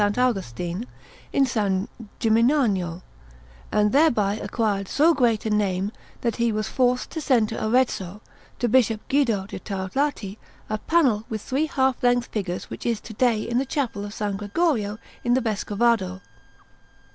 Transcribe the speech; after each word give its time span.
Augustine 0.03 0.87
in 1.31 1.45
San 1.45 1.87
Gimignano, 2.19 3.03
and 3.71 3.91
thereby 3.91 4.33
acquired 4.33 4.87
so 4.87 5.13
great 5.13 5.45
a 5.45 5.51
name 5.51 5.91
that 6.21 6.37
he 6.37 6.51
was 6.51 6.67
forced 6.67 7.11
to 7.11 7.21
send 7.21 7.47
to 7.49 7.63
Arezzo, 7.63 8.19
to 8.57 8.67
Bishop 8.67 9.07
Guido 9.09 9.45
de' 9.45 9.59
Tarlati, 9.59 10.39
a 10.71 10.79
panel 10.79 11.25
with 11.29 11.43
three 11.43 11.67
half 11.67 12.01
length 12.01 12.29
figures 12.31 12.67
which 12.67 12.83
is 12.83 12.99
to 12.99 13.13
day 13.13 13.43
in 13.43 13.59
the 13.59 13.63
Chapel 13.63 14.03
of 14.03 14.19
S. 14.19 14.35
Gregorio 14.37 14.97
in 15.23 15.35
the 15.35 15.41
Vescovado. 15.41 16.21